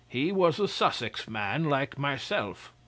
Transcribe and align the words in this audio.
He 0.09 0.31
was 0.31 0.59
a 0.59 0.67
Sussex 0.67 1.27
man 1.27 1.65
like 1.65 1.95
myself. 1.99 2.73